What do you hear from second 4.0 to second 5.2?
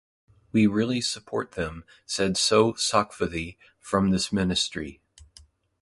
this Ministry.